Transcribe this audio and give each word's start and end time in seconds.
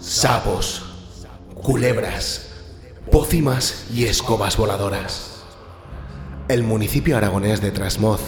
sapos, 0.00 0.84
culebras, 1.54 2.46
pócimas 3.10 3.86
y 3.92 4.04
escobas 4.04 4.56
voladoras. 4.56 5.42
El 6.48 6.62
municipio 6.62 7.16
aragonés 7.16 7.60
de 7.60 7.72
Trasmoz, 7.72 8.20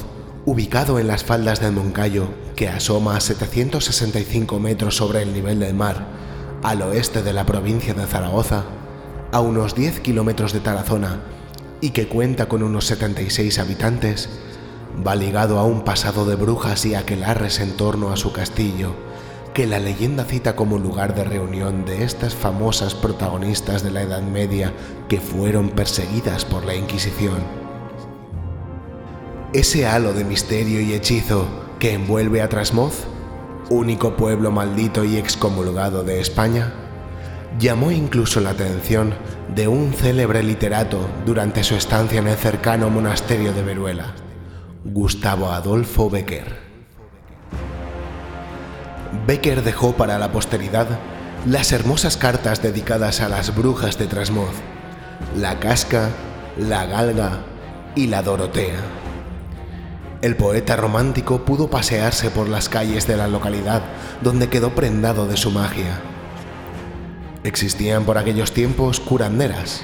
ubicado 0.46 0.98
en 0.98 1.06
las 1.06 1.22
faldas 1.22 1.60
del 1.60 1.72
Moncayo, 1.72 2.28
que 2.56 2.68
asoma 2.68 3.16
a 3.16 3.20
765 3.20 4.58
metros 4.58 4.96
sobre 4.96 5.22
el 5.22 5.32
nivel 5.32 5.60
del 5.60 5.74
mar, 5.74 6.06
al 6.62 6.82
oeste 6.82 7.22
de 7.22 7.32
la 7.32 7.46
provincia 7.46 7.94
de 7.94 8.06
Zaragoza, 8.06 8.64
a 9.32 9.40
unos 9.40 9.74
10 9.76 10.00
kilómetros 10.00 10.52
de 10.52 10.60
Tarazona, 10.60 11.20
y 11.80 11.90
que 11.90 12.08
cuenta 12.08 12.48
con 12.48 12.62
unos 12.64 12.86
76 12.86 13.58
habitantes, 13.60 14.28
va 15.06 15.14
ligado 15.14 15.58
a 15.58 15.64
un 15.64 15.82
pasado 15.84 16.26
de 16.26 16.34
brujas 16.34 16.84
y 16.84 16.94
aquelarres 16.94 17.60
en 17.60 17.76
torno 17.76 18.10
a 18.10 18.16
su 18.16 18.32
castillo, 18.32 18.94
que 19.60 19.66
la 19.66 19.78
leyenda 19.78 20.24
cita 20.24 20.56
como 20.56 20.78
lugar 20.78 21.14
de 21.14 21.22
reunión 21.22 21.84
de 21.84 22.02
estas 22.02 22.34
famosas 22.34 22.94
protagonistas 22.94 23.82
de 23.82 23.90
la 23.90 24.00
Edad 24.00 24.22
Media 24.22 24.72
que 25.06 25.20
fueron 25.20 25.68
perseguidas 25.68 26.46
por 26.46 26.64
la 26.64 26.74
Inquisición. 26.74 27.42
Ese 29.52 29.86
halo 29.86 30.14
de 30.14 30.24
misterio 30.24 30.80
y 30.80 30.94
hechizo 30.94 31.46
que 31.78 31.92
envuelve 31.92 32.40
a 32.40 32.48
Trasmoz, 32.48 33.04
único 33.68 34.16
pueblo 34.16 34.50
maldito 34.50 35.04
y 35.04 35.18
excomulgado 35.18 36.04
de 36.04 36.20
España, 36.20 36.72
llamó 37.58 37.90
incluso 37.90 38.40
la 38.40 38.52
atención 38.52 39.12
de 39.54 39.68
un 39.68 39.92
célebre 39.92 40.42
literato 40.42 41.06
durante 41.26 41.64
su 41.64 41.74
estancia 41.74 42.20
en 42.20 42.28
el 42.28 42.36
cercano 42.38 42.88
monasterio 42.88 43.52
de 43.52 43.62
Veruela, 43.62 44.14
Gustavo 44.86 45.50
Adolfo 45.50 46.08
Becker. 46.08 46.69
Becker 49.26 49.62
dejó 49.62 49.94
para 49.94 50.18
la 50.18 50.30
posteridad 50.32 50.86
las 51.46 51.72
hermosas 51.72 52.16
cartas 52.16 52.62
dedicadas 52.62 53.20
a 53.20 53.28
las 53.28 53.54
brujas 53.56 53.98
de 53.98 54.06
Trasmoz, 54.06 54.54
la 55.36 55.58
Casca, 55.58 56.10
la 56.58 56.86
Galga 56.86 57.40
y 57.94 58.06
la 58.06 58.22
Dorotea. 58.22 58.80
El 60.22 60.36
poeta 60.36 60.76
romántico 60.76 61.44
pudo 61.44 61.70
pasearse 61.70 62.30
por 62.30 62.48
las 62.48 62.68
calles 62.68 63.06
de 63.06 63.16
la 63.16 63.26
localidad 63.26 63.82
donde 64.20 64.48
quedó 64.48 64.74
prendado 64.74 65.26
de 65.26 65.36
su 65.36 65.50
magia. 65.50 65.98
Existían 67.42 68.04
por 68.04 68.18
aquellos 68.18 68.52
tiempos 68.52 69.00
curanderas, 69.00 69.80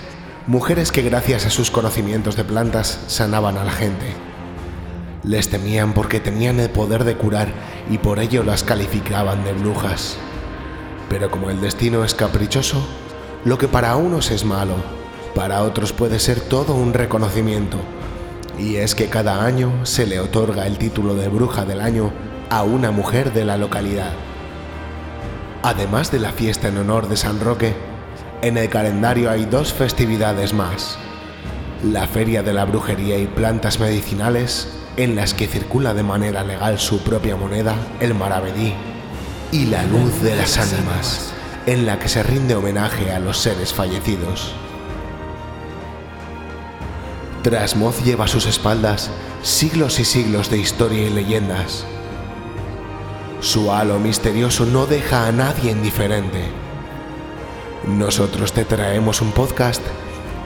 mujeres 0.47 0.93
que 0.93 1.03
gracias 1.03 1.47
a 1.47 1.51
sus 1.51 1.71
conocimientos 1.71 2.37
de 2.37 2.45
plantas 2.45 3.01
sanaban 3.07 3.57
a 3.57 3.65
la 3.65 3.73
gente. 3.73 4.26
Les 5.27 5.49
temían 5.49 5.93
porque 5.93 6.21
tenían 6.21 6.61
el 6.61 6.71
poder 6.71 7.03
de 7.03 7.17
curar 7.17 7.49
y 7.91 7.99
por 7.99 8.21
ello 8.21 8.45
las 8.45 8.63
calificaban 8.63 9.43
de 9.43 9.53
brujas. 9.55 10.17
Pero 11.11 11.33
como 11.33 11.51
el 11.51 11.61
destino 11.61 12.05
es 12.05 12.15
caprichoso, 12.15 12.87
lo 13.45 13.59
que 13.59 13.67
para 13.67 13.97
unos 13.97 14.31
es 14.31 14.45
malo, 14.45 14.77
para 15.35 15.63
otros 15.63 15.93
puede 15.93 16.21
ser 16.21 16.41
todo 16.41 16.75
un 16.75 16.95
reconocimiento. 16.95 17.79
Y 18.57 18.77
es 18.77 18.95
que 18.95 19.09
cada 19.09 19.45
año 19.45 19.85
se 19.85 20.07
le 20.07 20.21
otorga 20.21 20.65
el 20.67 20.79
título 20.79 21.17
de 21.17 21.29
bruja 21.29 21.65
del 21.65 21.81
año 21.81 22.13
a 22.49 22.63
una 22.63 22.93
mujer 22.93 23.33
de 23.33 23.45
la 23.45 23.57
localidad. 23.57 24.13
Además 25.65 26.13
de 26.13 26.21
la 26.21 26.31
fiesta 26.31 26.69
en 26.69 26.79
honor 26.79 27.09
de 27.09 27.17
San 27.17 27.41
Roque, 27.41 27.75
en 28.43 28.57
el 28.57 28.69
calendario 28.69 29.29
hay 29.29 29.45
dos 29.45 29.73
festividades 29.73 30.55
más. 30.55 30.99
La 31.83 32.07
Feria 32.07 32.45
de 32.45 32.53
la 32.53 32.65
Brujería 32.65 33.19
y 33.19 33.27
Plantas 33.27 33.81
Medicinales 33.81 34.69
en 34.97 35.15
las 35.15 35.35
que 35.35 35.47
circula 35.47 35.95
de 35.95 36.03
manera 36.03 36.43
legal 36.43 36.79
su 36.79 37.01
propia 37.01 37.37
moneda, 37.37 37.77
el 38.01 38.15
maravedí, 38.15 38.75
y 39.53 39.67
la 39.67 39.85
luz 39.85 40.21
de 40.23 40.35
las 40.37 40.59
ánimas, 40.59 41.33
en 41.67 41.87
la 41.87 41.99
que 41.99 42.09
se 42.09 42.23
rinde 42.23 42.55
homenaje 42.55 43.13
a 43.13 43.21
los 43.21 43.39
seres 43.39 43.73
fallecidos. 43.73 44.55
Trasmoz 47.43 48.03
lleva 48.03 48.25
a 48.25 48.29
sus 48.29 48.47
espaldas 48.47 49.11
siglos 49.43 50.01
y 50.01 50.05
siglos 50.05 50.51
de 50.51 50.59
historia 50.59 51.07
y 51.07 51.11
leyendas. 51.11 51.85
Su 53.41 53.71
halo 53.71 54.01
misterioso 54.01 54.67
no 54.67 54.87
deja 54.87 55.29
a 55.29 55.33
nadie 55.33 55.71
indiferente. 55.71 56.43
Nosotros 57.87 58.53
te 58.53 58.65
traemos 58.65 59.21
un 59.21 59.31
podcast 59.31 59.83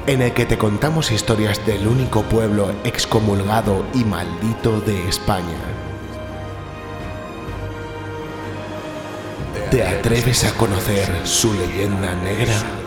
en 0.06 0.22
el 0.22 0.32
que 0.32 0.46
te 0.46 0.58
contamos 0.58 1.10
historias 1.10 1.64
del 1.66 1.86
único 1.86 2.22
pueblo 2.22 2.72
excomulgado 2.84 3.84
y 3.94 4.04
maldito 4.04 4.80
de 4.80 5.08
España. 5.08 5.58
¿Te 9.70 9.86
atreves 9.86 10.44
a 10.44 10.52
conocer 10.54 11.06
su 11.24 11.54
leyenda 11.54 12.14
negra? 12.16 12.79